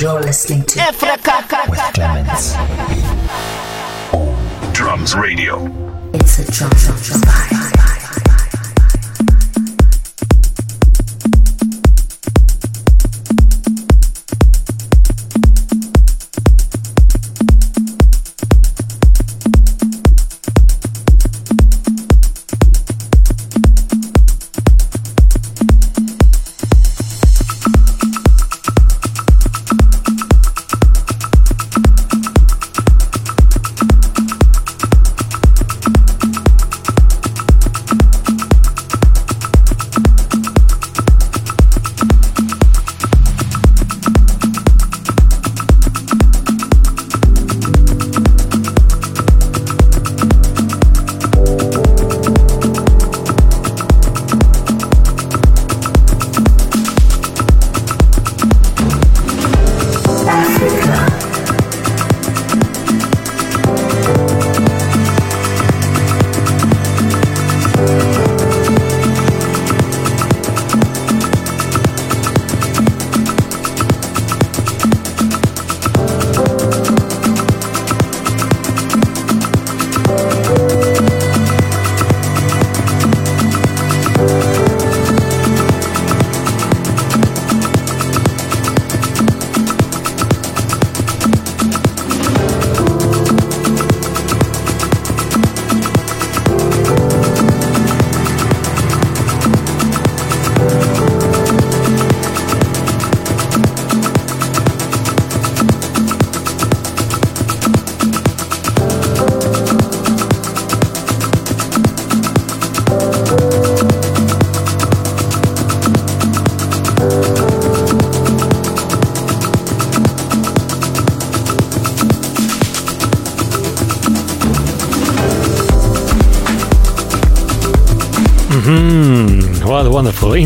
You're 0.00 0.20
listening 0.20 0.64
to 0.64 0.80
Africa 0.80 1.70
with 1.70 1.78
Clemens. 1.94 2.54
Drums 4.74 5.14
Radio. 5.14 5.66
It's 6.12 6.38
a 6.40 6.50
drum 6.50 6.70
drum 6.70 6.96
drum 7.00 7.20
vibe. 7.20 7.53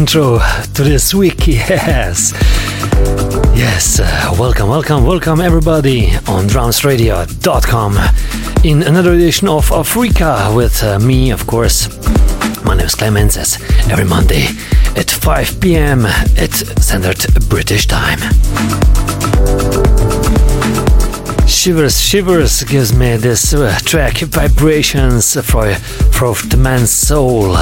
Intro 0.09 0.39
to 0.73 0.83
this 0.85 1.13
week. 1.13 1.47
Yes. 1.47 2.33
Yes. 3.55 4.01
Uh, 4.01 4.35
welcome, 4.39 4.71
welcome, 4.71 5.05
welcome 5.05 5.39
everybody 5.43 6.07
on 6.27 6.47
drumsradio.com 6.47 7.99
in 8.65 8.85
another 8.85 9.13
edition 9.13 9.49
of 9.49 9.71
Africa 9.71 10.51
with 10.57 10.83
uh, 10.83 10.99
me, 10.99 11.31
of 11.31 11.47
course. 11.47 11.89
My 12.65 12.75
name 12.75 12.87
is 12.87 12.95
Clemens, 12.95 13.37
as 13.37 13.59
every 13.91 14.07
Monday 14.07 14.47
at 14.97 15.11
5 15.11 15.61
p.m. 15.61 16.07
at 16.07 16.55
Standard 16.81 17.19
British 17.51 17.87
Time. 17.87 18.21
Shivers, 21.47 22.01
Shivers 22.01 22.63
gives 22.63 22.95
me 22.95 23.17
this 23.19 23.53
uh, 23.53 23.79
track, 23.85 24.19
Vibrations 24.21 25.35
for, 25.35 25.75
for 25.75 26.35
the 26.49 26.57
man's 26.57 26.93
soul. 26.93 27.57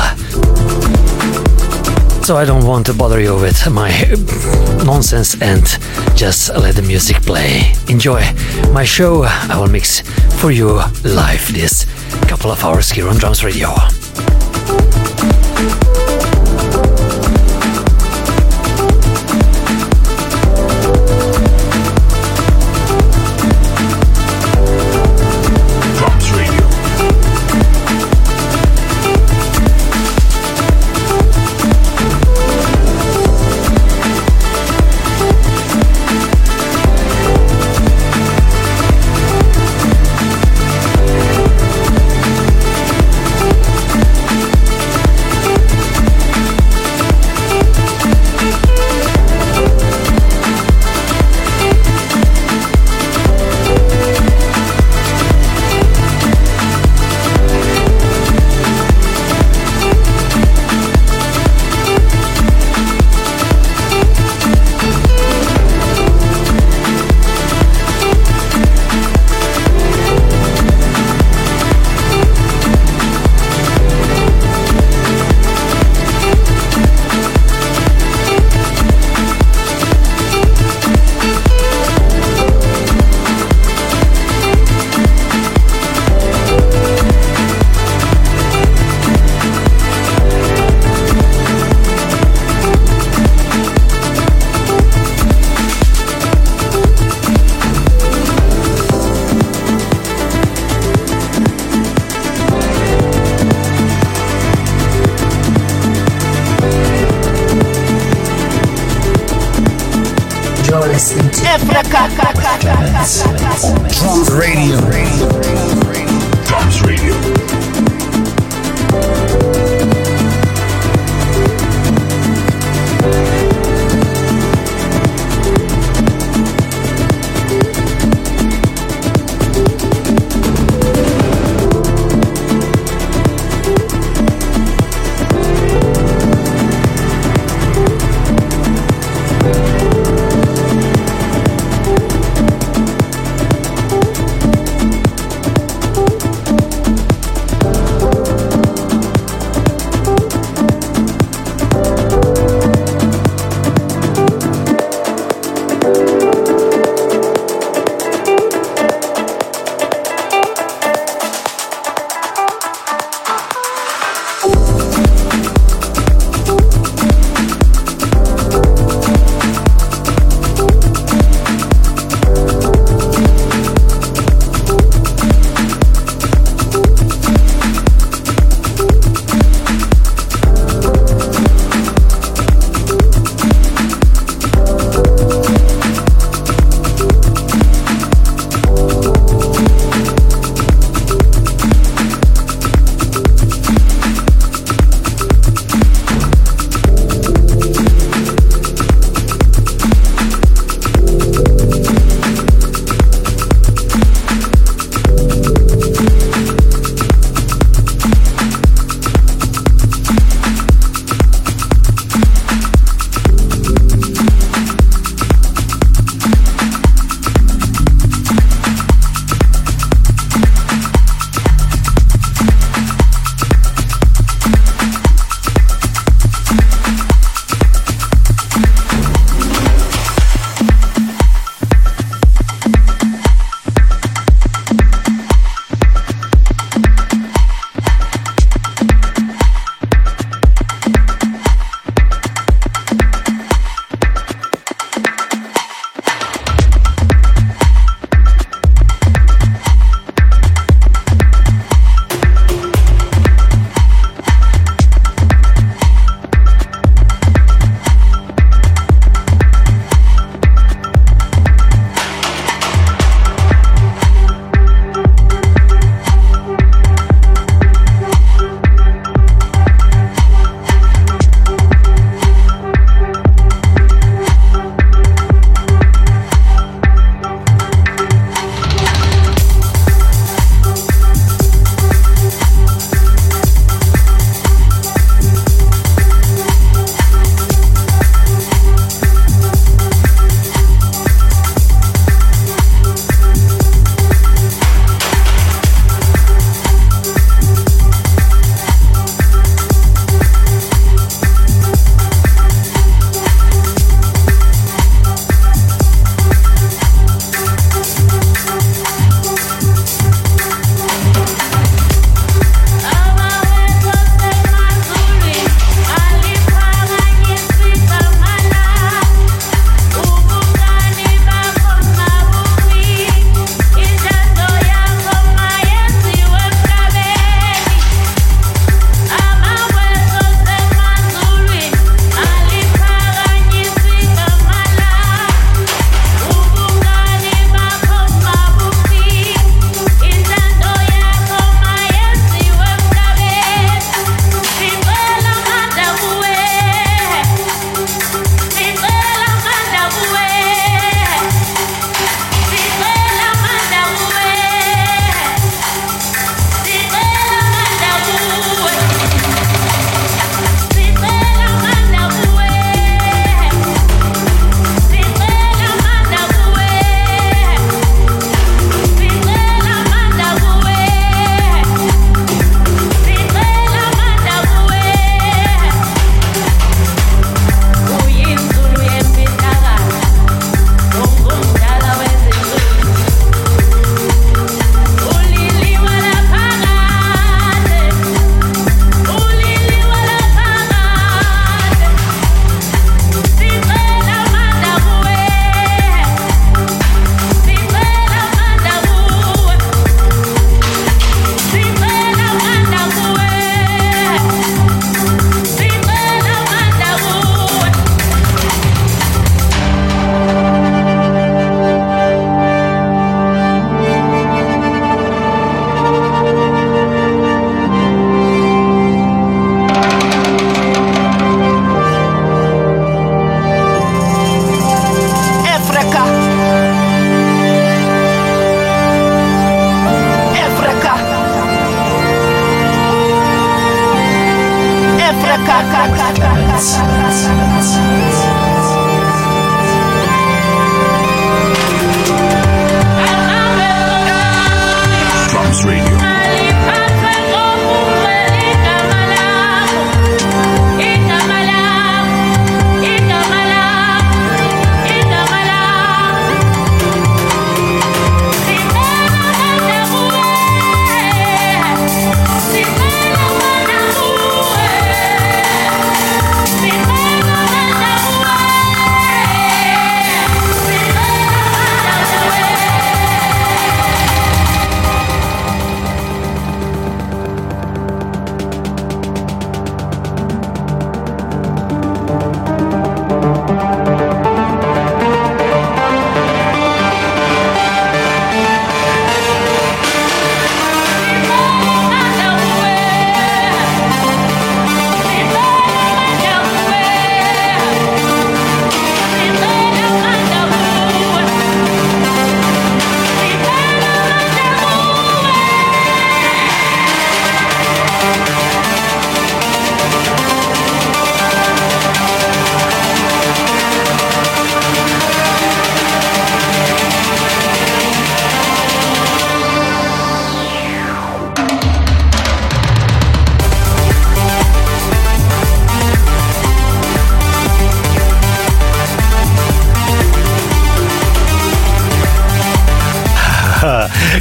So 2.26 2.36
I 2.36 2.44
don't 2.44 2.66
want 2.66 2.86
to 2.86 2.92
bother 2.92 3.20
you 3.20 3.36
with 3.36 3.70
my 3.70 3.88
nonsense 4.84 5.40
and 5.40 5.62
just 6.16 6.52
let 6.52 6.74
the 6.74 6.82
music 6.82 7.22
play. 7.22 7.72
Enjoy 7.88 8.20
my 8.72 8.82
show. 8.82 9.22
I 9.22 9.56
will 9.56 9.68
mix 9.68 10.00
for 10.40 10.50
you 10.50 10.80
live 11.04 11.46
this 11.54 11.86
couple 12.26 12.50
of 12.50 12.64
hours 12.64 12.90
here 12.90 13.08
on 13.08 13.16
Drums 13.18 13.44
Radio. 13.44 13.68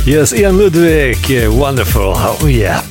Yes, 0.05 0.33
Ian 0.33 0.59
Ludwig, 0.59 1.27
yeah, 1.27 1.47
wonderful. 1.47 2.13
Oh, 2.15 2.45
yeah. 2.45 2.81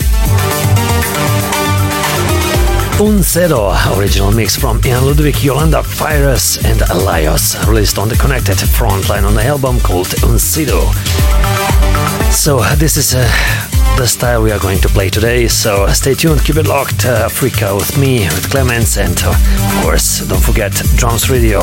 Un 3.00 3.22
Zero, 3.22 3.72
original 3.96 4.32
mix 4.32 4.56
from 4.56 4.80
Ian 4.84 5.04
Ludwig, 5.06 5.40
Yolanda 5.44 5.82
Virus, 5.82 6.58
and 6.64 6.82
Elias, 6.90 7.56
released 7.68 7.98
on 7.98 8.08
the 8.08 8.16
Connected 8.16 8.56
Frontline 8.56 9.24
on 9.24 9.36
the 9.36 9.44
album 9.44 9.78
called 9.78 10.12
Un 10.24 10.38
Zero. 10.38 10.90
So, 12.32 12.60
this 12.78 12.96
is 12.96 13.14
uh, 13.14 13.22
the 13.96 14.08
style 14.08 14.42
we 14.42 14.50
are 14.50 14.58
going 14.58 14.80
to 14.80 14.88
play 14.88 15.08
today. 15.08 15.46
So, 15.46 15.86
stay 15.92 16.14
tuned, 16.14 16.44
keep 16.44 16.56
it 16.56 16.66
locked. 16.66 17.06
Uh, 17.06 17.26
Africa 17.26 17.76
with 17.76 17.96
me, 17.96 18.24
with 18.24 18.50
Clemens, 18.50 18.98
and 18.98 19.16
uh, 19.22 19.30
of 19.30 19.84
course, 19.84 20.18
don't 20.26 20.42
forget 20.42 20.72
Drums 20.96 21.30
Radio. 21.30 21.60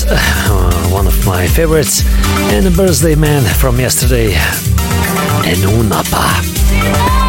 Uh, 0.00 0.88
one 0.88 1.06
of 1.06 1.26
my 1.26 1.46
favorites, 1.46 2.02
and 2.54 2.66
a 2.66 2.70
birthday 2.70 3.14
man 3.14 3.42
from 3.42 3.78
yesterday, 3.78 4.32
Enoo 5.44 5.86
Napa. 5.86 7.21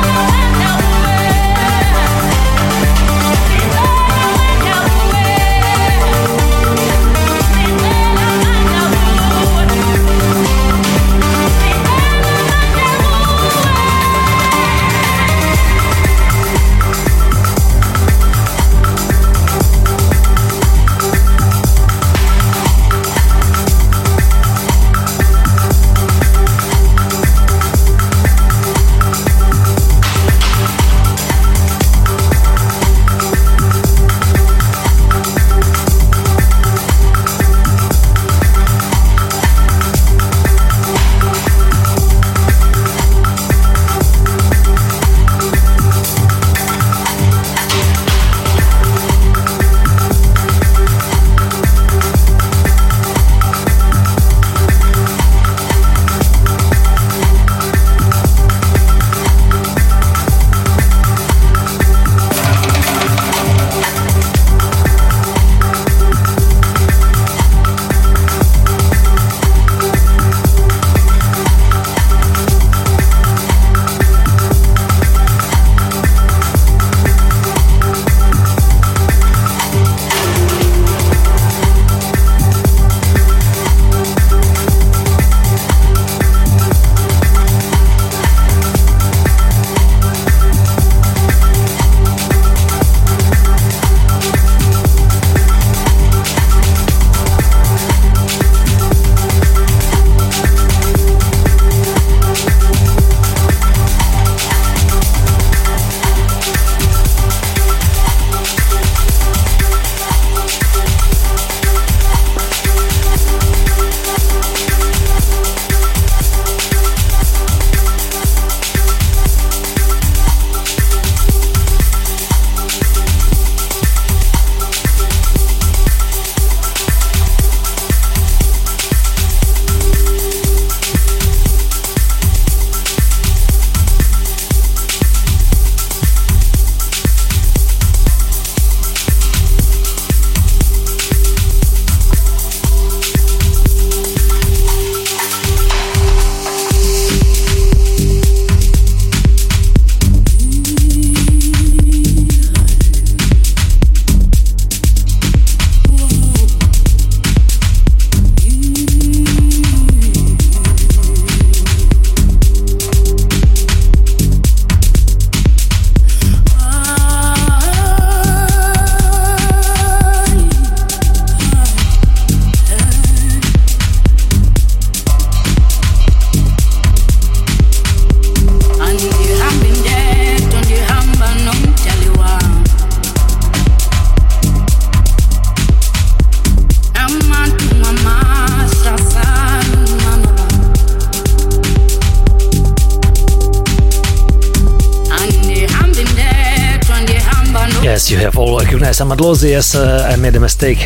Amadlozi, 198.99 199.49
yes, 199.49 199.75
uh, 199.75 200.07
I 200.11 200.15
made 200.17 200.35
a 200.35 200.39
mistake. 200.39 200.79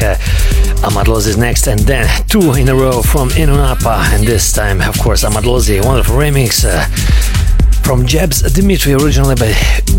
Amadlozi 0.84 1.28
is 1.30 1.38
next, 1.38 1.68
and 1.68 1.80
then 1.82 2.08
two 2.28 2.54
in 2.54 2.70
a 2.70 2.76
row 2.76 3.02
from 3.02 3.30
Enoo 3.30 3.58
Napa, 3.58 4.04
and 4.14 4.26
this 4.26 4.52
time, 4.54 4.82
of 4.82 4.98
course, 5.00 5.24
Amadlozi, 5.24 5.84
wonderful 5.84 6.16
remix 6.16 6.64
uh, 6.66 6.86
from 7.84 8.06
Jebs 8.06 8.42
Dimitri, 8.54 8.94
originally 8.94 9.36
by 9.36 9.52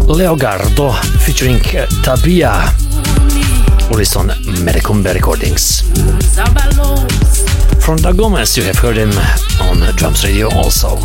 Leogardo, 0.06 0.92
featuring 1.20 1.56
uh, 1.56 1.86
Tabia, 2.02 2.70
released 3.90 4.16
on 4.16 4.28
Metacumbe 4.64 5.12
Recordings. 5.14 5.82
From 7.84 7.96
Da 7.96 8.12
Gomez, 8.12 8.56
you 8.56 8.62
have 8.64 8.78
heard 8.78 8.96
him 8.96 9.10
on 9.60 9.80
Drums 9.96 10.24
Radio 10.24 10.48
also. 10.54 10.96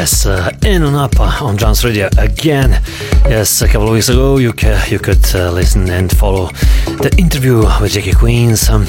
Yes, 0.00 0.24
uh, 0.24 0.50
in 0.64 0.82
and 0.82 0.96
up 0.96 1.20
on 1.20 1.56
Drums 1.56 1.84
Radio 1.84 2.08
again. 2.16 2.82
Yes, 3.28 3.60
a 3.60 3.66
couple 3.66 3.88
of 3.88 3.92
weeks 3.92 4.08
ago 4.08 4.38
you, 4.38 4.54
ca- 4.54 4.86
you 4.88 4.98
could 4.98 5.22
uh, 5.34 5.52
listen 5.52 5.90
and 5.90 6.10
follow 6.16 6.46
the 7.02 7.14
interview 7.18 7.58
with 7.82 7.92
Jackie 7.92 8.14
Queens. 8.14 8.70
Um, 8.70 8.86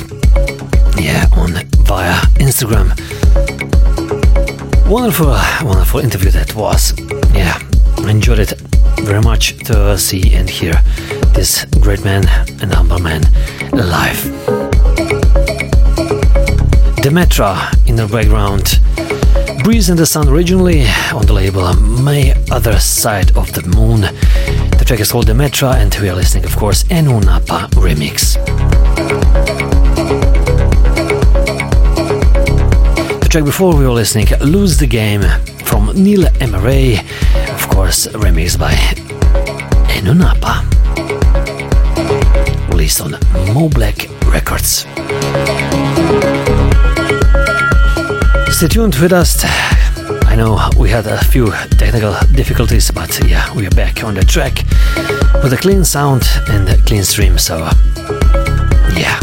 yeah, 0.98 1.28
on 1.36 1.52
via 1.84 2.14
Instagram. 2.40 2.96
Wonderful, 4.90 5.36
wonderful 5.68 6.00
interview 6.00 6.32
that 6.32 6.56
was. 6.56 6.98
Yeah, 7.36 7.60
enjoyed 8.10 8.40
it 8.40 8.54
very 9.02 9.22
much 9.22 9.58
to 9.66 9.98
see 9.98 10.34
and 10.34 10.50
hear 10.50 10.82
this 11.34 11.66
great 11.82 12.06
man 12.06 12.24
and 12.62 12.74
humble 12.74 13.00
man 13.00 13.24
live. 13.74 14.16
Demetra 17.04 17.76
in 17.86 17.98
the 17.98 18.08
background. 18.08 18.80
Breeze 19.64 19.90
and 19.90 20.00
the 20.00 20.06
Sun 20.06 20.28
originally 20.28 20.86
on 21.14 21.26
the 21.28 21.34
label 21.34 21.72
My 21.74 22.34
Other 22.50 22.80
Side 22.80 23.38
of 23.38 23.52
the 23.54 23.62
Moon. 23.78 24.02
The 24.02 24.84
track 24.86 25.00
is 25.00 25.12
called 25.12 25.28
Demetra 25.28 25.76
and 25.76 25.96
we 26.02 26.10
are 26.10 26.16
listening 26.16 26.46
of 26.46 26.56
course 26.56 26.84
Enoo 26.86 27.24
Napa 27.24 27.68
remix. 27.76 28.36
The 33.22 33.28
track 33.30 33.46
before 33.46 33.76
we 33.76 33.86
were 33.86 33.94
listening 33.94 34.28
Lose 34.42 34.78
the 34.78 34.88
Game 34.88 35.22
from 35.64 35.92
Neil 35.94 36.26
Emery, 36.40 36.98
of 37.54 37.68
course 37.70 38.08
remixed 38.08 38.58
by 38.58 38.74
Enoo 39.94 40.18
Napa. 40.18 40.66
Released 42.70 43.02
on 43.02 43.12
Mo 43.54 43.70
Black 43.70 44.08
Records. 44.26 44.88
Stay 48.62 48.68
tuned 48.68 48.94
with 48.98 49.12
us. 49.12 49.44
I 50.28 50.36
know 50.36 50.70
we 50.78 50.88
had 50.88 51.08
a 51.08 51.18
few 51.24 51.50
technical 51.80 52.14
difficulties, 52.32 52.92
but 52.92 53.10
yeah, 53.28 53.52
we 53.56 53.66
are 53.66 53.72
back 53.72 54.04
on 54.04 54.14
the 54.14 54.24
track 54.24 54.54
with 55.42 55.54
a 55.54 55.58
clean 55.60 55.84
sound 55.84 56.22
and 56.48 56.70
a 56.70 56.78
clean 56.84 57.04
stream. 57.04 57.40
So, 57.40 57.58
yeah, 58.94 59.20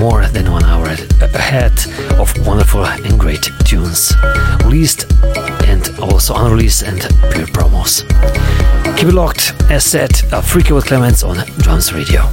more 0.00 0.26
than 0.26 0.50
one 0.50 0.64
hour 0.64 0.88
ahead 0.88 1.78
of 2.18 2.34
wonderful 2.44 2.84
and 2.84 3.20
great 3.20 3.52
tunes, 3.64 4.16
released 4.64 5.06
and 5.68 5.88
also 6.00 6.34
unreleased 6.34 6.82
and 6.82 6.98
pure 7.30 7.46
promos. 7.46 8.02
Keep 8.96 9.10
it 9.10 9.14
locked, 9.14 9.54
as 9.70 9.84
said, 9.84 10.10
a 10.32 10.42
Freaky 10.42 10.72
with 10.72 10.86
Clements 10.86 11.22
on 11.22 11.36
Drums 11.58 11.92
Radio. 11.92 12.28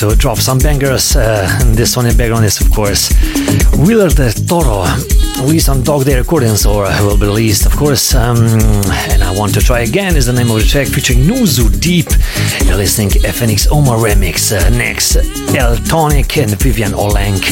To 0.00 0.16
drop 0.16 0.38
some 0.38 0.58
bangers. 0.58 1.14
Uh, 1.14 1.46
and 1.60 1.74
this 1.74 1.94
one 1.94 2.06
in 2.06 2.16
background 2.16 2.44
is, 2.46 2.58
of 2.60 2.72
course, 2.72 3.12
Willard 3.76 4.16
Toro, 4.48 4.84
released 5.42 5.68
on 5.68 5.82
Dog 5.82 6.06
Day 6.06 6.16
Recordings, 6.16 6.64
or 6.64 6.84
will 7.04 7.18
be 7.18 7.26
released, 7.26 7.66
of 7.66 7.76
course. 7.76 8.14
Um, 8.14 8.38
and 9.10 9.22
I 9.22 9.36
Want 9.36 9.52
to 9.54 9.60
Try 9.60 9.80
Again 9.80 10.16
is 10.16 10.24
the 10.24 10.32
name 10.32 10.50
of 10.50 10.58
the 10.58 10.64
track 10.64 10.88
featuring 10.88 11.20
Nuzu 11.20 11.78
Deep. 11.80 12.06
You're 12.66 12.76
listening 12.76 13.10
FNX 13.10 13.68
Omar 13.70 13.98
Remix. 13.98 14.52
Uh, 14.52 14.70
next, 14.70 15.16
El 15.54 15.76
Tonic 15.76 16.38
and 16.38 16.50
Vivian 16.58 16.92
Olenk. 16.92 17.44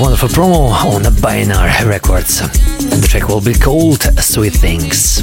Wonderful 0.00 0.30
promo 0.30 0.70
on 0.72 1.02
Binar 1.20 1.86
Records. 1.86 2.40
The 2.78 3.06
track 3.06 3.28
will 3.28 3.42
be 3.42 3.54
called 3.54 4.02
Sweet 4.18 4.54
Things. 4.54 5.22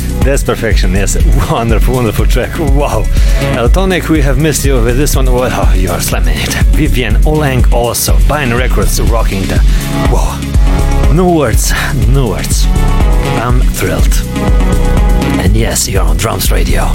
That's 0.23 0.43
perfection. 0.43 0.91
Yes, 0.91 1.17
wonderful, 1.51 1.95
wonderful 1.95 2.27
track. 2.27 2.57
Wow. 2.59 3.03
Eltonic, 3.55 4.07
we 4.07 4.21
have 4.21 4.37
missed 4.37 4.63
you 4.63 4.75
with 4.75 4.95
this 4.95 5.15
one. 5.15 5.27
Oh, 5.27 5.73
you 5.73 5.89
are 5.89 5.99
slamming 5.99 6.37
it. 6.37 6.53
Vivian 6.75 7.15
Olang 7.23 7.71
also. 7.73 8.17
Bine 8.27 8.53
Records 8.53 9.01
rocking 9.01 9.41
the. 9.43 9.57
Wow. 10.11 10.39
No 11.13 11.35
words, 11.35 11.73
no 12.07 12.29
words. 12.29 12.65
I'm 13.41 13.61
thrilled. 13.61 14.13
And 15.41 15.57
yes, 15.57 15.89
you're 15.89 16.03
on 16.03 16.17
Drums 16.17 16.51
Radio. 16.51 16.91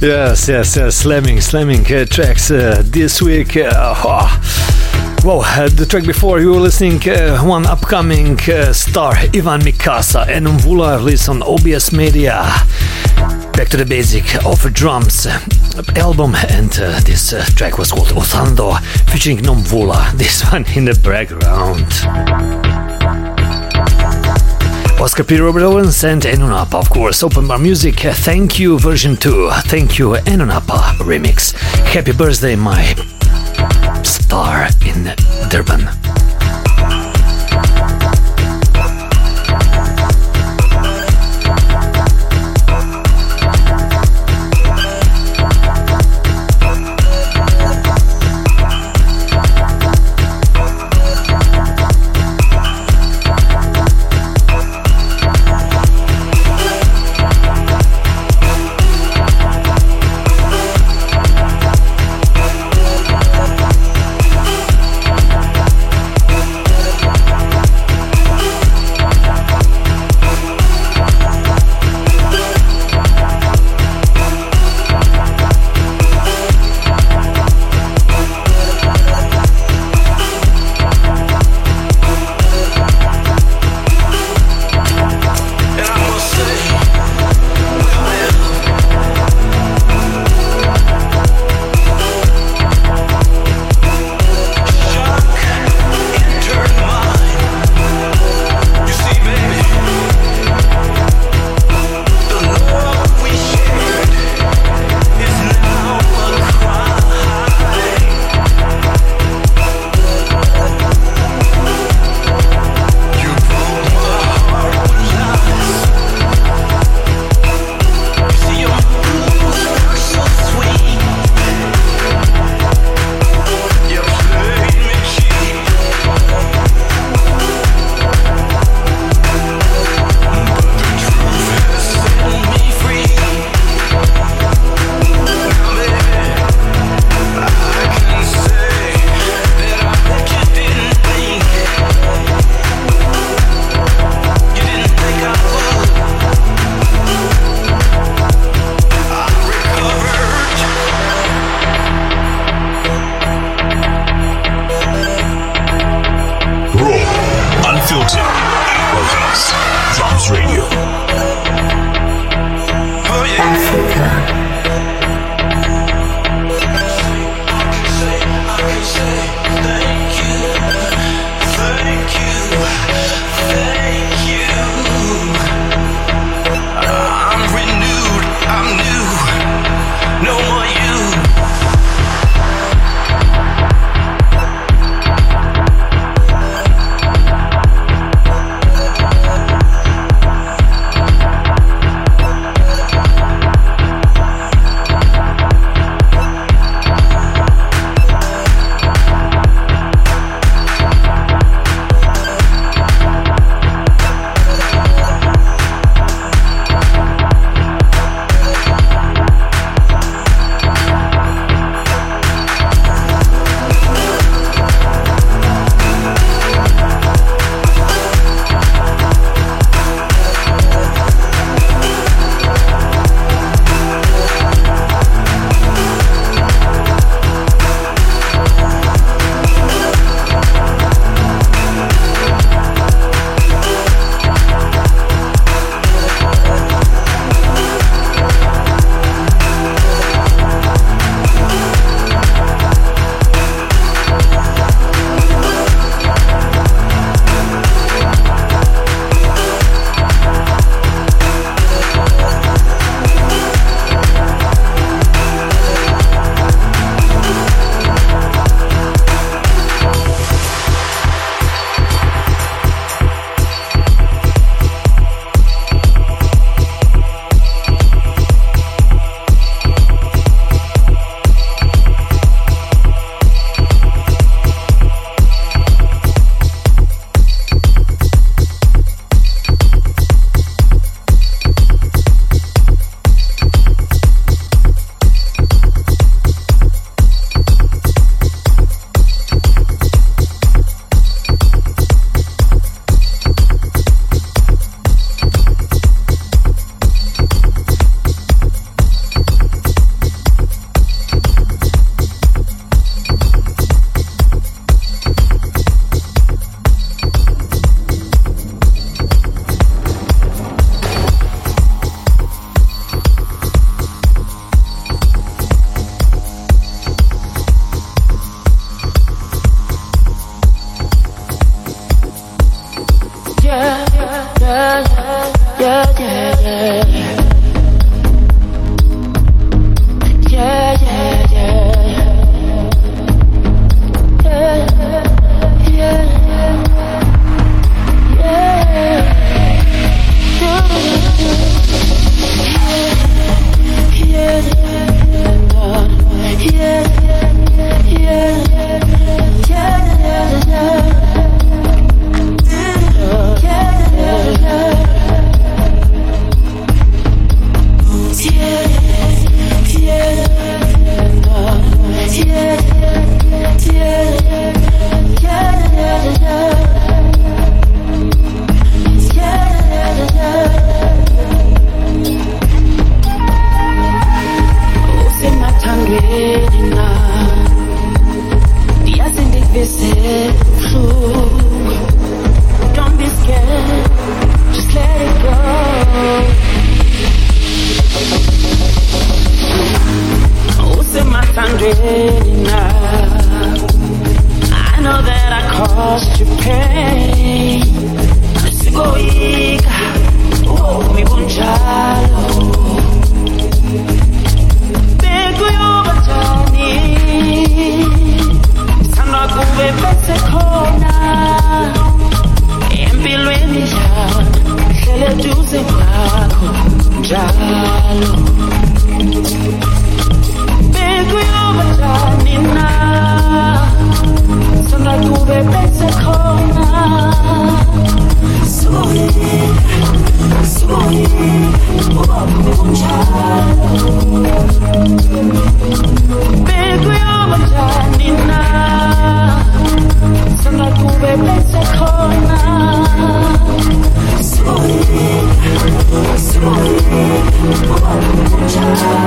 Yes, 0.00 0.46
yes, 0.46 0.76
yes. 0.76 0.94
Slamming, 0.96 1.40
slamming 1.40 1.80
uh, 1.90 2.04
tracks 2.04 2.50
uh, 2.50 2.82
this 2.84 3.22
week. 3.22 3.56
Uh, 3.56 3.70
oh. 4.04 5.20
Well, 5.24 5.40
uh, 5.40 5.68
the 5.70 5.86
track 5.86 6.04
before 6.04 6.38
you 6.38 6.50
were 6.50 6.60
listening, 6.60 7.00
uh, 7.08 7.38
one 7.42 7.64
upcoming 7.64 8.38
uh, 8.42 8.74
star, 8.74 9.14
Ivan 9.34 9.62
Mikasa 9.62 10.28
and 10.28 10.46
Mvula 10.46 10.98
released 10.98 11.30
on 11.30 11.42
OBS 11.42 11.92
Media. 11.92 12.44
Back 13.54 13.68
to 13.70 13.78
the 13.78 13.86
basic 13.86 14.44
of 14.44 14.60
drums 14.74 15.26
album, 15.96 16.34
and 16.34 16.70
this 17.04 17.30
track 17.54 17.78
was 17.78 17.90
called 17.90 18.08
Othando, 18.08 18.78
featuring 19.10 19.38
Nomvula. 19.38 20.12
This 20.12 20.44
one 20.52 20.66
in 20.76 20.84
the 20.84 20.94
background. 21.02 22.85
Oscar 24.98 25.24
P. 25.24 25.38
Robert 25.38 25.62
and 25.62 26.22
Enoo 26.22 26.48
Napa, 26.48 26.78
of 26.78 26.90
course. 26.90 27.22
Open 27.22 27.46
Bar 27.46 27.58
Music, 27.58 27.96
Thank 27.96 28.58
You 28.58 28.78
version 28.78 29.16
2. 29.16 29.50
Thank 29.66 29.98
You 29.98 30.14
Enoo 30.26 30.46
Napa 30.46 30.72
uh, 30.72 30.94
remix. 31.00 31.52
Happy 31.92 32.12
birthday, 32.12 32.56
my 32.56 32.82
star 34.02 34.68
in 34.84 35.14
Durban. 35.50 36.25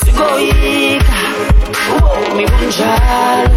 sigoika 0.00 1.18
ubomi 1.96 2.44
bunjalo 2.46 3.50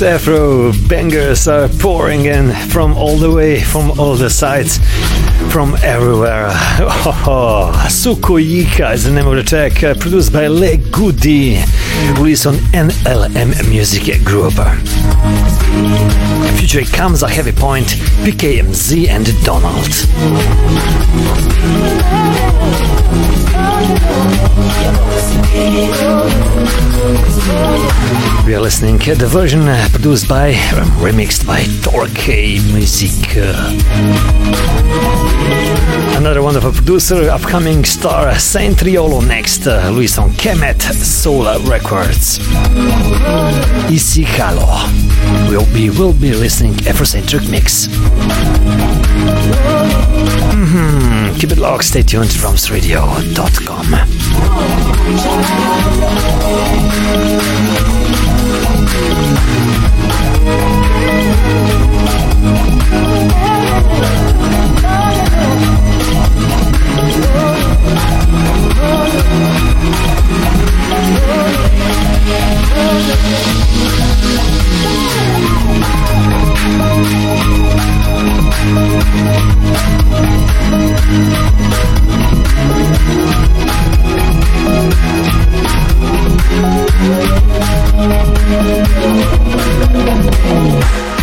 Those 0.00 0.08
Afro 0.08 0.72
bangers 0.88 1.46
are 1.46 1.68
pouring 1.68 2.24
in 2.24 2.52
from 2.70 2.96
all 2.96 3.18
the 3.18 3.30
way, 3.30 3.60
from 3.60 3.90
all 4.00 4.14
the 4.14 4.30
sides, 4.30 4.78
from 5.52 5.74
everywhere. 5.82 6.48
Oh, 6.48 7.70
Sukoyika 7.90 8.94
is 8.94 9.04
the 9.04 9.10
name 9.10 9.26
of 9.26 9.36
the 9.36 9.42
track, 9.42 9.84
uh, 9.84 9.92
produced 9.94 10.32
by 10.32 10.46
Le 10.46 10.78
Goody, 10.78 11.62
released 12.14 12.46
on 12.46 12.54
NLM 12.72 13.68
Music 13.68 14.24
Group. 14.24 14.54
Featuring 16.58 16.86
comes 16.86 17.22
a 17.22 17.28
heavy 17.28 17.52
point, 17.52 17.86
PKMZ 18.24 19.08
and 19.08 19.26
Donald. 19.44 19.88
We 28.46 28.54
are 28.54 28.60
listening 28.60 28.98
to 29.00 29.14
the 29.14 29.26
version 29.26 29.60
uh, 29.62 29.88
produced 29.90 30.28
by, 30.28 30.50
um, 30.50 30.88
remixed 31.00 31.46
by 31.46 31.64
Torque 31.82 32.28
Music. 32.72 33.36
Another 36.16 36.42
wonderful 36.42 36.72
producer, 36.72 37.30
upcoming 37.30 37.84
star 37.84 38.38
Saint 38.38 38.78
Riolo 38.78 39.26
next, 39.26 39.66
uh, 39.66 39.80
released 39.86 40.18
on 40.18 40.30
Kemet 40.30 40.82
Solar 40.82 41.58
Records. 41.60 42.38
Isikalo. 43.88 45.19
We'll 45.48 45.66
be, 45.72 45.90
will 45.90 46.12
be 46.12 46.32
listening 46.34 46.74
Afrocentric 46.84 47.50
Mix. 47.50 47.88
Mm-hmm. 50.52 51.36
Keep 51.36 51.52
it 51.52 51.58
locked, 51.58 51.84
stay 51.84 52.02
tuned, 52.02 52.30
to 52.30 52.38
drumsradio.com. 52.38 53.94
Oh, 67.32 67.49
Thank 90.50 91.19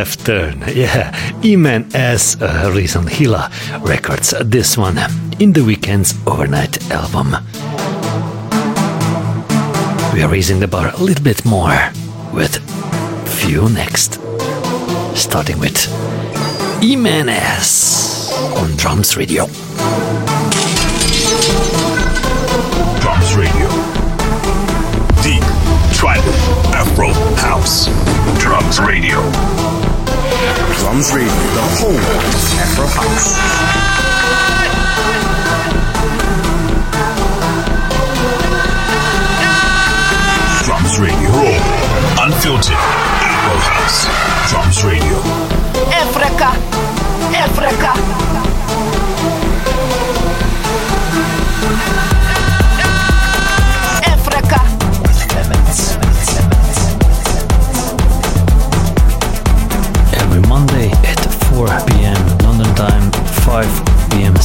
Left 0.00 0.24
turn, 0.24 0.64
yeah. 0.74 1.12
E-Man 1.44 1.90
S 1.92 2.40
uh, 2.40 2.72
recent 2.74 3.06
Hila 3.06 3.50
Records. 3.86 4.32
This 4.40 4.78
one 4.78 4.98
in 5.38 5.52
the 5.52 5.62
weekend's 5.62 6.14
overnight 6.26 6.90
album. 6.90 7.36
We 10.14 10.22
are 10.22 10.30
raising 10.30 10.58
the 10.58 10.68
bar 10.68 10.90
a 10.94 10.96
little 10.96 11.22
bit 11.22 11.44
more 11.44 11.78
with 12.32 12.56
few 13.28 13.68
next. 13.68 14.14
Starting 15.14 15.58
with 15.58 15.76
E-Man 16.82 17.28
S 17.28 18.32
on 18.56 18.74
Drums 18.76 19.18
Radio. 19.18 19.44
Drums 23.02 23.34
Radio. 23.36 23.68
Deep, 25.20 25.44
tribal, 25.92 26.32
Afro, 26.72 27.12
house. 27.36 27.84
Drums 28.40 28.80
Radio. 28.80 29.79
Drums 30.78 31.12
Radio, 31.12 31.28
the 31.28 31.66
home 31.80 31.96
of 31.96 32.34
Afro 32.60 32.86
House. 32.86 34.40
Drums 40.64 40.98
Radio. 40.98 41.30
Unfiltered, 42.22 42.74
Afro 42.76 43.56
house. 43.58 44.06
Drums 44.50 44.84
Radio. 44.84 45.18
Africa. 45.92 46.50
Africa. 47.34 48.49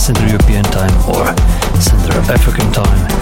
Central 0.06 0.30
European 0.30 0.64
time 0.65 0.94
or 1.10 1.26
Central 1.82 2.22
African 2.30 2.72
time, 2.72 3.15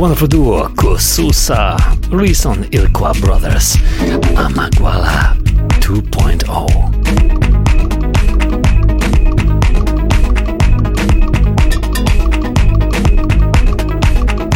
wonderful 0.00 0.28
duo 0.28 0.66
Kosusa, 0.76 1.76
Reason 2.10 2.64
Ilqua 2.72 3.12
Brothers, 3.20 3.76
Amaguala 4.34 5.36
2.0. 5.80 6.46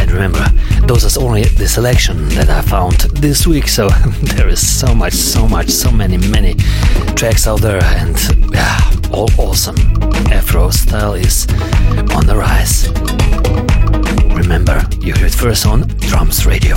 And 0.01 0.11
remember, 0.11 0.43
those 0.87 1.15
are 1.15 1.21
only 1.23 1.43
the 1.43 1.67
selection 1.67 2.27
that 2.29 2.49
I 2.49 2.61
found 2.61 3.01
this 3.21 3.45
week, 3.45 3.67
so 3.67 3.87
there 4.35 4.49
is 4.49 4.65
so 4.65 4.95
much, 4.95 5.13
so 5.13 5.47
much, 5.47 5.69
so 5.69 5.91
many, 5.91 6.17
many 6.17 6.55
tracks 7.15 7.45
out 7.45 7.61
there, 7.61 7.83
and 7.83 8.17
yeah, 8.51 8.79
all 9.11 9.29
awesome. 9.37 9.77
Afro 10.31 10.71
style 10.71 11.13
is 11.13 11.45
on 12.15 12.25
the 12.25 12.35
rise. 12.35 13.54
Remember, 14.35 14.83
you 14.99 15.13
heard 15.13 15.33
first 15.33 15.65
on 15.65 15.87
Drums 15.99 16.45
Radio. 16.45 16.75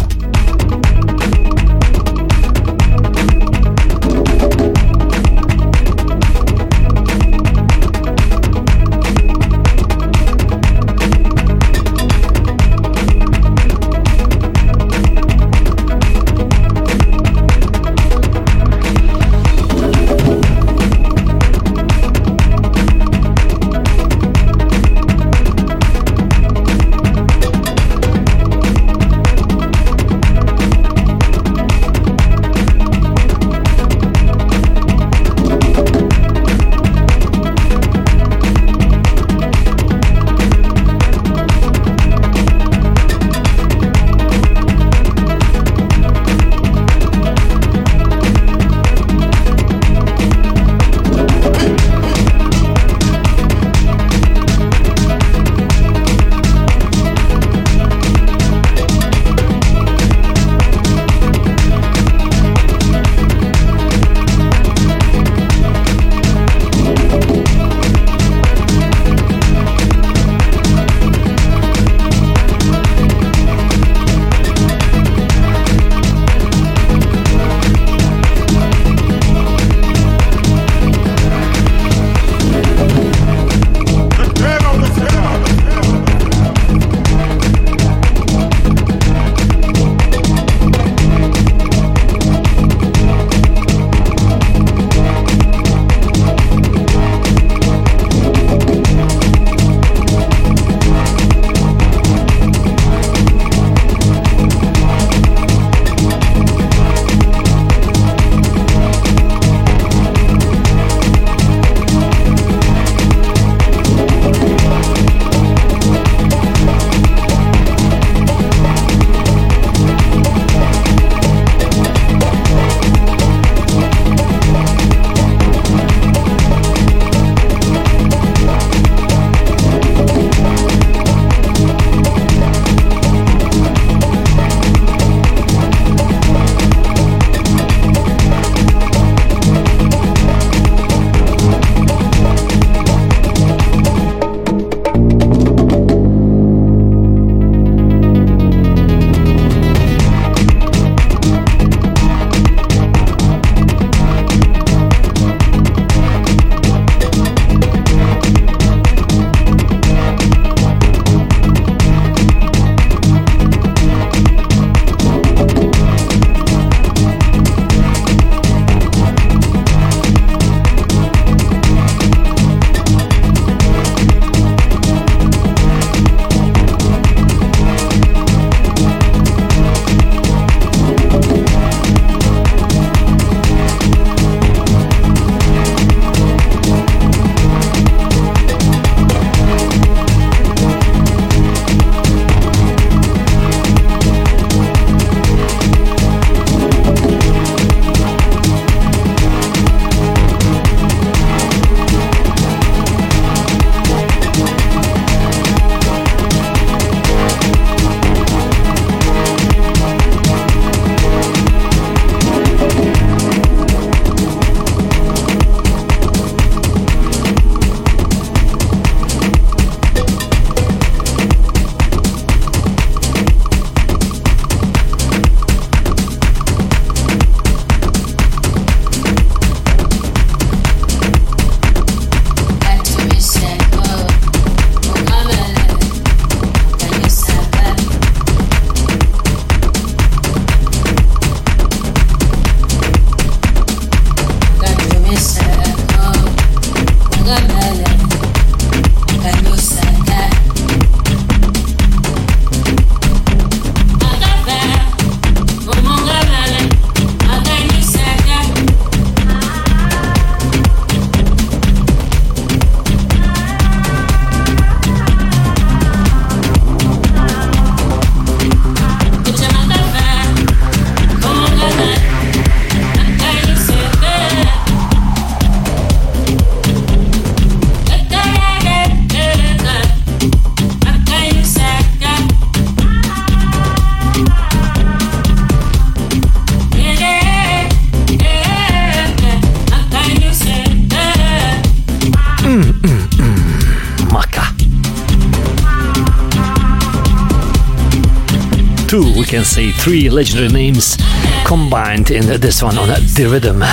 Three 299.88 300.10
legendary 300.10 300.48
names 300.48 300.98
combined 301.46 302.10
in 302.10 302.26
this 302.42 302.62
one 302.62 302.76
on 302.76 302.88
the 302.88 303.26
rhythm. 303.32 303.64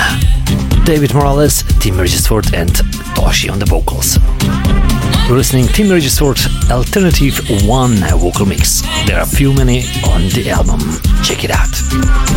David 0.86 1.12
Morales, 1.12 1.62
Tim 1.78 1.98
Regisford, 1.98 2.54
and 2.54 2.70
Toshi 3.14 3.52
on 3.52 3.58
the 3.58 3.66
vocals. 3.66 4.18
We're 5.28 5.36
listening 5.36 5.66
Tim 5.66 5.90
Regisford 5.90 6.38
Alternative 6.70 7.38
One 7.68 7.96
vocal 8.18 8.46
mix. 8.46 8.80
There 9.06 9.20
are 9.20 9.26
few 9.26 9.52
many 9.52 9.80
on 10.08 10.22
the 10.30 10.48
album. 10.48 10.80
Check 11.22 11.44
it 11.44 11.50
out. 11.50 12.35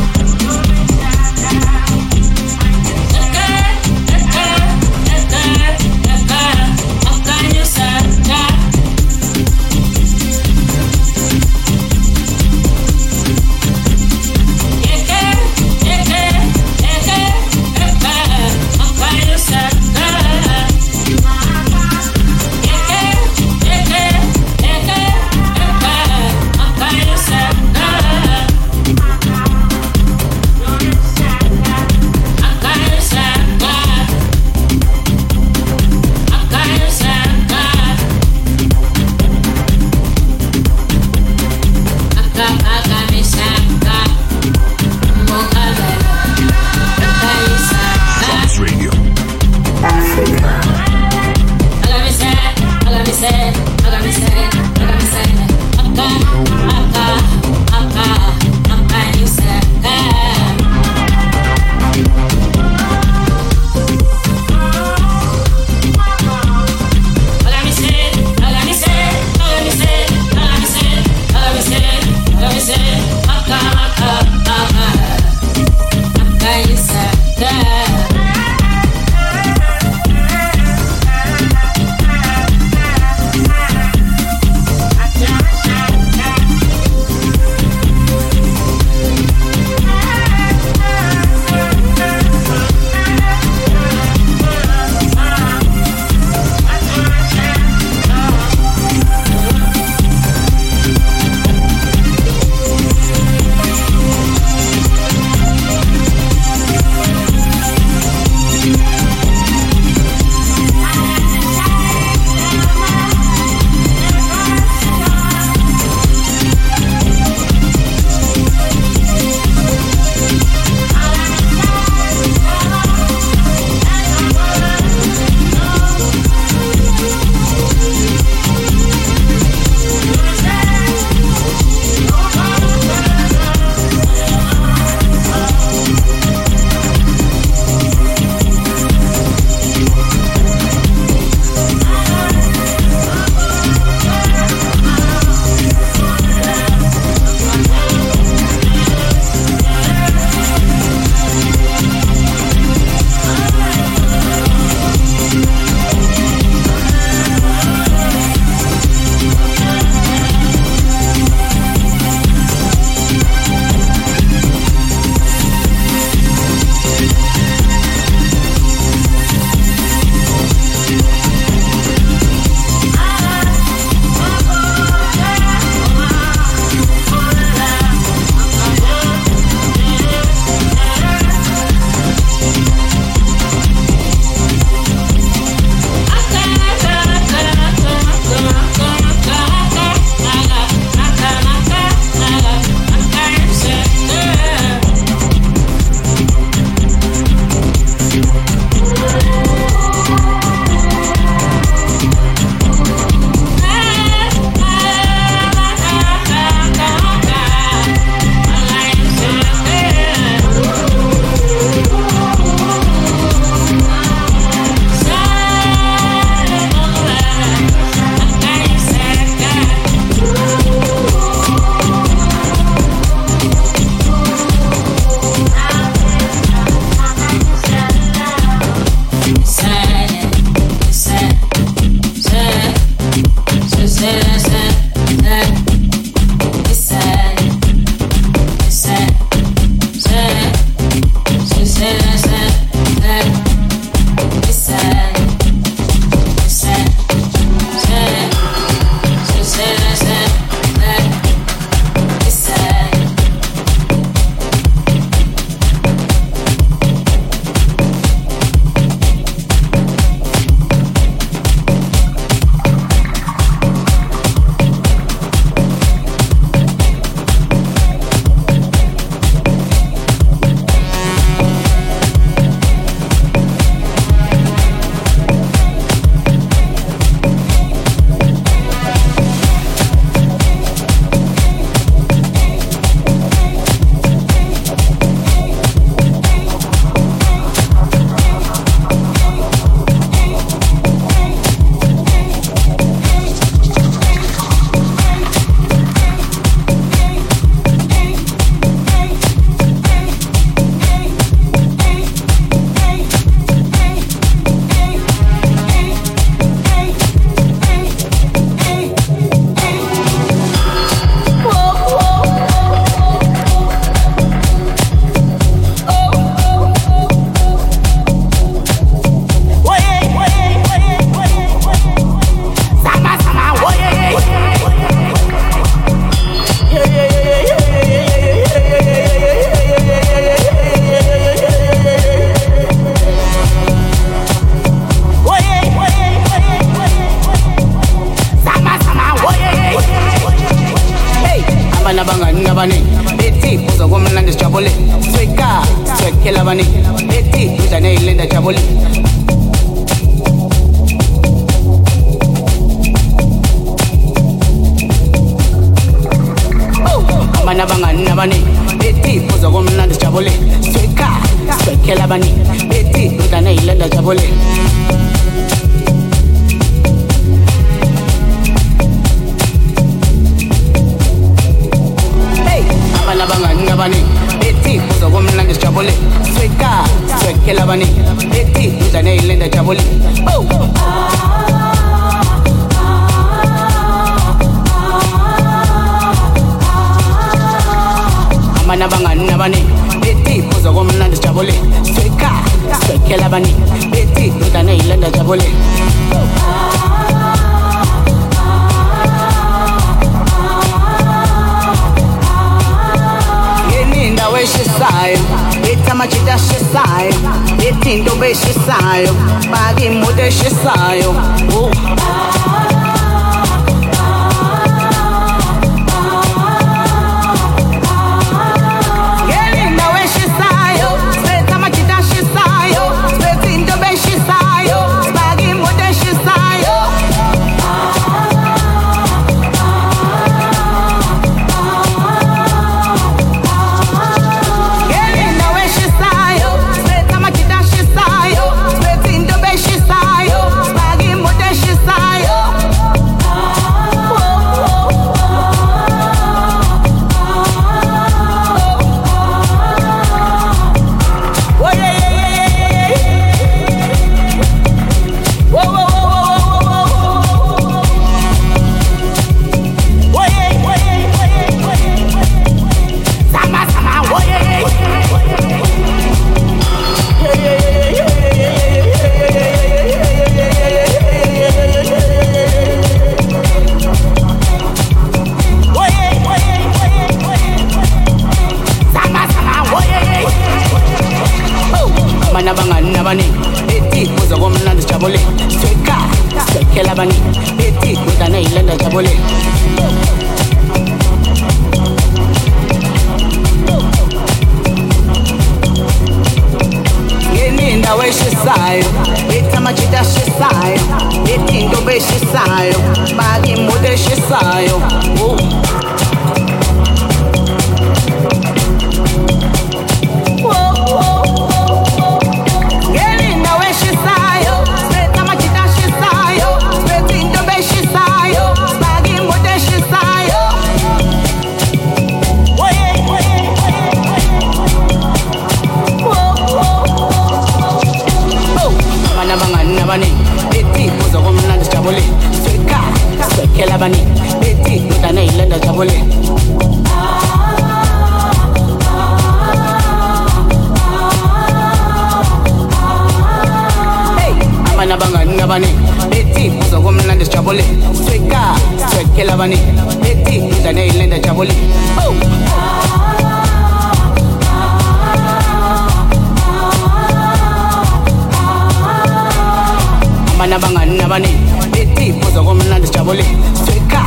Na 560.50 560.56
abafana 560.56 560.86
bangani 560.86 561.02
abaningi 561.04 561.38
bethi 561.72 562.12
buza 562.14 562.42
komnandi 562.42 562.88
sijabule. 562.88 563.24
Sika 563.66 564.02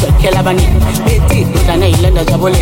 sikhela 0.00 0.40
abaningi 0.40 0.72
bethi 1.04 1.44
dodane 1.44 1.90
yilenda 1.90 2.24
jabule. 2.24 2.60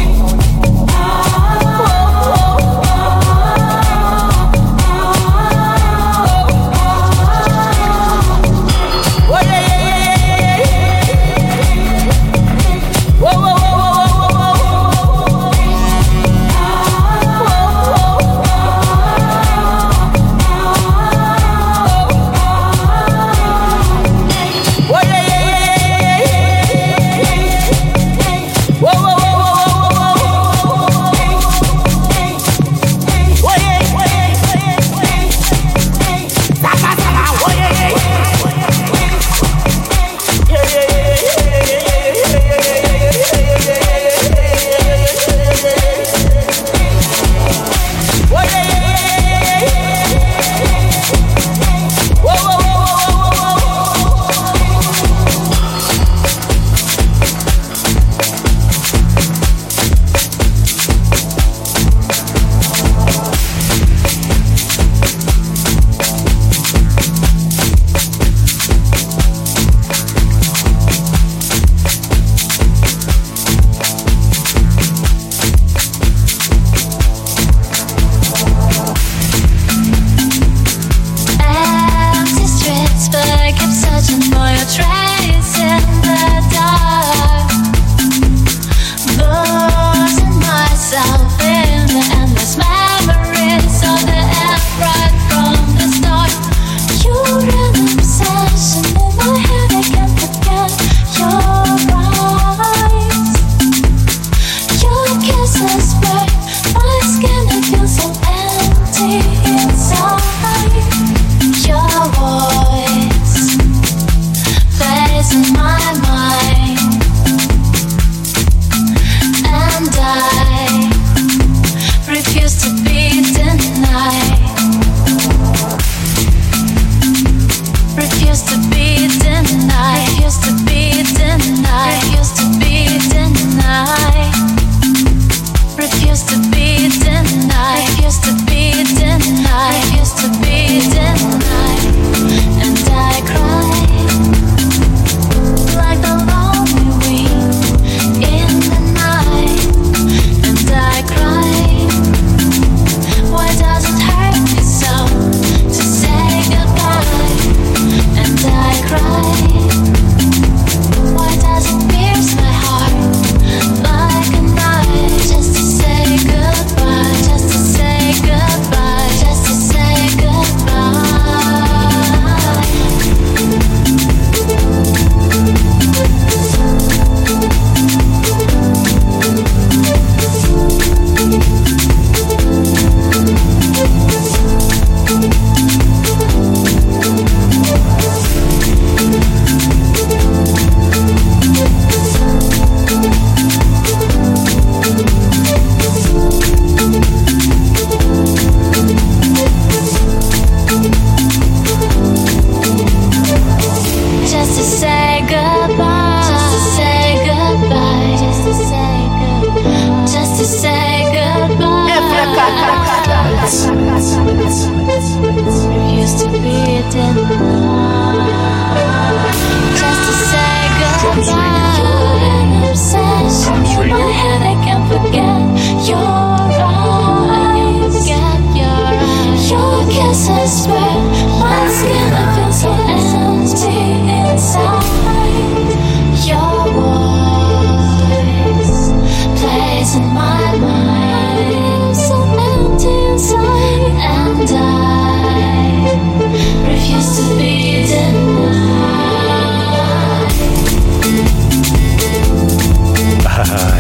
Used 216.00 216.18
to 216.20 216.28
be 216.30 216.76
a 216.76 216.90
dead 216.90 217.59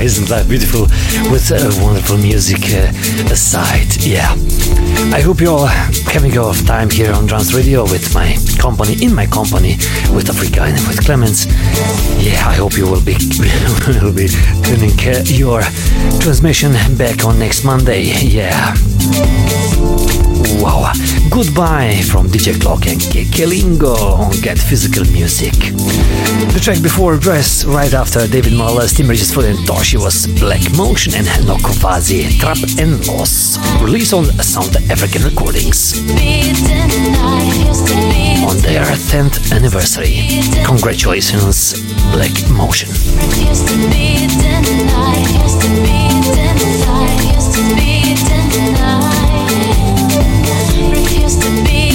life 0.00 0.48
beautiful 0.48 0.82
with 1.30 1.52
uh, 1.52 1.70
wonderful 1.84 2.16
music 2.16 2.62
uh, 2.72 2.88
aside. 3.30 4.02
Yeah. 4.02 4.32
I 5.12 5.20
hope 5.20 5.40
you're 5.40 5.68
having 6.08 6.30
a 6.30 6.34
good 6.34 6.66
time 6.66 6.88
here 6.88 7.12
on 7.12 7.26
Trans 7.26 7.52
Radio 7.52 7.82
with 7.82 8.14
my 8.14 8.34
company, 8.58 8.96
in 9.04 9.14
my 9.14 9.26
company, 9.26 9.76
with 10.14 10.30
Africa 10.30 10.62
and 10.62 10.76
with 10.88 11.04
Clemens. 11.04 11.44
Yeah, 12.16 12.48
I 12.48 12.54
hope 12.54 12.78
you 12.78 12.86
will 12.86 13.04
be 13.04 13.12
will 14.00 14.14
be 14.14 14.28
tuning 14.64 14.98
uh, 15.04 15.22
your 15.26 15.60
transmission 16.20 16.72
back 16.96 17.26
on 17.26 17.38
next 17.38 17.62
Monday. 17.62 18.04
Yeah. 18.04 18.74
Wow. 20.58 20.92
Goodbye 21.30 22.02
from 22.10 22.26
DJ 22.26 22.60
Clock 22.60 22.86
and 22.86 23.00
Kekelingo 23.00 23.94
on 24.18 24.32
Get 24.40 24.58
Physical 24.58 25.04
Music. 25.12 25.52
The 25.52 26.60
track 26.60 26.82
before 26.82 27.16
Dress, 27.16 27.64
right 27.64 27.94
after 27.94 28.26
David 28.26 28.54
Marler's 28.54 28.92
Tim 28.92 29.08
Regisford 29.08 29.44
and 29.44 29.58
Toshi 29.60 29.96
was 29.96 30.26
Black 30.40 30.60
Motion 30.76 31.14
and 31.14 31.26
Nokovazi 31.46 32.38
Trap 32.40 32.58
and 32.78 33.06
Loss, 33.06 33.58
released 33.80 34.12
on 34.12 34.24
Sound 34.42 34.76
African 34.90 35.22
Recordings. 35.22 36.00
On 38.48 38.56
their 38.58 38.84
10th 38.84 39.52
anniversary. 39.52 40.26
Congratulations, 40.64 41.74
Black 42.12 42.34
Motion 42.50 42.88
used 51.30 51.42
to 51.42 51.64
be 51.64 51.89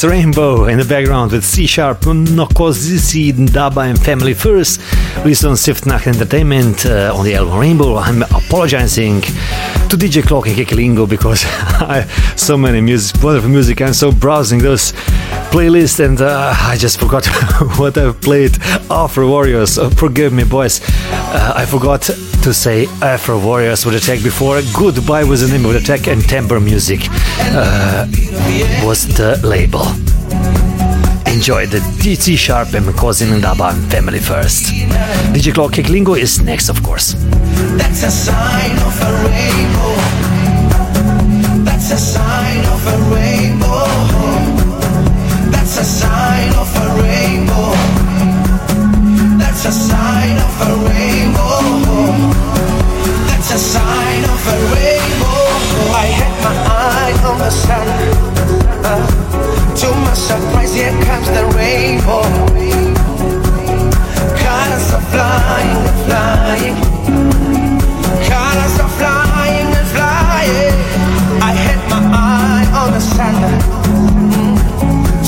this 0.00 0.10
rainbow 0.10 0.66
in 0.66 0.78
the 0.78 0.84
background 0.84 1.32
with 1.32 1.44
C 1.44 1.66
sharp, 1.66 2.00
Nokozisi, 2.00 3.32
Daba, 3.32 3.88
and 3.88 3.98
Family 4.00 4.34
First, 4.34 4.80
released 5.18 5.44
on 5.44 5.56
Siftnacht 5.56 6.06
Entertainment 6.06 6.86
uh, 6.86 7.12
on 7.14 7.24
the 7.24 7.34
album 7.34 7.58
Rainbow. 7.58 7.96
I'm 7.96 8.22
apologizing 8.22 9.20
to 9.20 9.96
DJ 9.96 10.22
Clock 10.22 10.46
and 10.46 10.56
Kekelingo 10.56 11.08
because 11.08 11.44
I 11.48 12.06
so 12.36 12.56
many 12.56 12.80
music, 12.80 13.22
wonderful 13.22 13.50
music. 13.50 13.80
I'm 13.82 13.94
so 13.94 14.12
browsing 14.12 14.60
those 14.60 14.92
playlists 15.50 15.98
and 16.04 16.20
uh, 16.20 16.54
I 16.56 16.76
just 16.76 16.98
forgot 16.98 17.26
what 17.78 17.98
I've 17.98 18.20
played. 18.20 18.56
Afro 18.90 19.28
Warriors, 19.28 19.78
oh, 19.78 19.90
forgive 19.90 20.32
me, 20.32 20.44
boys. 20.44 20.80
Uh, 21.10 21.54
I 21.56 21.66
forgot 21.66 22.02
to 22.02 22.54
say 22.54 22.86
Afro 23.02 23.38
Warriors 23.38 23.84
with 23.84 24.02
track 24.02 24.22
before. 24.22 24.60
Goodbye 24.74 25.24
was 25.24 25.40
the 25.42 25.48
name 25.48 25.66
of 25.66 25.74
the 25.74 25.80
track 25.80 26.06
and 26.06 26.22
Timbre 26.22 26.60
Music 26.60 27.00
uh, 27.52 28.06
was 28.84 29.06
the 29.16 29.40
label. 29.44 29.84
Enjoy 31.32 31.66
the 31.66 31.78
DC 32.02 32.36
Sharp 32.36 32.74
and 32.74 32.86
Cousin 32.96 33.32
and 33.32 33.90
Family 33.90 34.18
First. 34.20 34.72
DJ 35.32 35.54
Clock 35.54 35.72
Kekelingo 35.72 36.18
is 36.18 36.40
next, 36.40 36.68
of 36.68 36.82
course. 36.82 37.14
That's 37.78 38.02
a 38.02 38.10
sign 38.10 38.76
of 38.78 39.00
a 39.02 39.12
rainbow. 39.28 39.94
That's 41.64 41.90
a 41.92 41.98
sign 41.98 42.64
of 42.66 42.86
a 42.86 43.14
rainbow. 43.14 43.49
That's 49.62 49.76
a 49.76 49.80
sign 49.92 50.38
of 50.38 50.54
a 50.68 50.72
rainbow. 50.88 51.60
That's 53.28 53.50
a 53.52 53.58
sign 53.58 54.24
of 54.24 54.40
a 54.48 54.56
rainbow. 54.72 55.44
I 55.92 56.06
had 56.16 56.32
my 56.40 56.56
eye 56.64 57.12
on 57.28 57.36
the 57.44 57.50
sun. 57.50 57.86
To 59.76 59.88
my 60.00 60.14
surprise, 60.14 60.72
here 60.72 60.96
comes 61.04 61.28
the 61.36 61.44
rainbow. 61.54 62.24
Colors 64.40 64.92
are 64.96 65.06
flying 65.12 65.84
flying. 66.08 66.76
Colors 68.32 68.76
are 68.80 68.92
flying 68.96 69.68
flying. 69.92 70.78
I 71.44 71.52
had 71.52 71.80
my 71.90 72.00
eye 72.16 72.64
on 72.80 72.92
the 72.94 73.00
sun. 73.12 73.36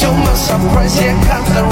To 0.01 0.09
my 0.25 0.33
surprise, 0.33 0.95
here 0.99 1.21
comes 1.29 1.49
the 1.53 1.61
rainbow. 1.65 1.72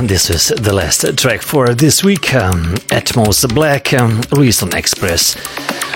Uh, 0.00 0.06
this 0.06 0.30
is 0.30 0.48
the 0.48 0.72
last 0.72 1.04
track 1.18 1.42
for 1.42 1.74
this 1.74 2.02
week. 2.02 2.34
Um, 2.34 2.74
Atmos 2.88 3.44
Blaq, 3.44 3.98
um, 3.98 4.22
released 4.32 4.62
on 4.62 4.74
Express 4.74 5.36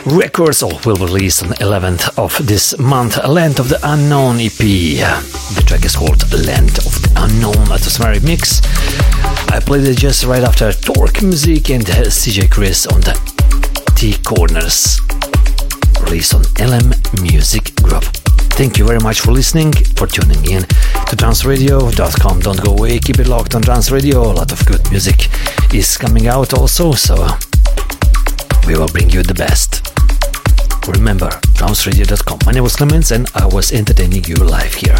Records, 0.04 0.62
or 0.62 0.78
will 0.84 0.96
release 0.96 1.42
on 1.42 1.50
11th 1.54 2.18
of 2.18 2.46
this 2.46 2.78
month. 2.78 3.16
Land 3.26 3.58
of 3.60 3.70
the 3.70 3.80
Unknown 3.82 4.40
EP. 4.40 4.58
The 4.58 5.64
track 5.66 5.86
is 5.86 5.96
called 5.96 6.20
Land 6.32 6.76
of 6.78 6.94
the 7.00 7.12
Unknown 7.16 7.72
Atmospheric 7.72 8.22
Mix. 8.22 8.60
I 9.50 9.60
played 9.64 9.84
it 9.84 9.96
just 9.96 10.24
right 10.24 10.42
after 10.42 10.70
Torque 10.72 11.20
MuziK 11.22 11.74
and 11.74 11.84
CJ 11.86 12.50
Chris 12.50 12.86
on 12.86 13.00
the 13.00 13.14
T 13.96 14.16
Corners. 14.22 15.00
Released 16.02 16.34
on 16.34 16.42
LM 16.60 16.92
Music 17.22 17.74
Group. 17.76 18.04
Thank 18.52 18.76
you 18.76 18.86
very 18.86 19.00
much 19.00 19.20
for 19.20 19.32
listening, 19.32 19.72
for 19.72 20.06
tuning 20.06 20.44
in 20.44 20.66
to 21.16 21.24
transradio.com. 21.24 22.40
Don't 22.40 22.62
go 22.62 22.72
away, 22.72 22.98
keep 22.98 23.18
it 23.18 23.26
locked 23.28 23.54
on 23.54 23.62
Trans 23.62 23.90
Radio. 23.90 24.22
A 24.22 24.32
lot 24.32 24.52
of 24.52 24.64
good 24.66 24.80
music 24.90 25.28
is 25.72 25.96
coming 25.96 26.26
out 26.26 26.54
also, 26.54 26.92
so 26.92 27.14
we 28.66 28.76
will 28.76 28.88
bring 28.88 29.10
you 29.10 29.22
the 29.22 29.34
best. 29.34 29.86
Remember, 30.88 31.28
transradio.com. 31.58 32.40
My 32.46 32.52
name 32.52 32.62
was 32.62 32.76
Clemens 32.76 33.12
and 33.12 33.28
I 33.34 33.46
was 33.46 33.72
entertaining 33.72 34.24
you 34.24 34.36
live 34.36 34.74
here. 34.74 34.98